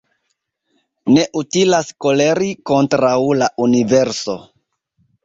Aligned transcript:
Ne 1.17 1.25
utilas 1.41 1.91
koleri 2.05 2.47
kontraŭ 2.71 3.13
la 3.43 3.51
universo 3.67 4.37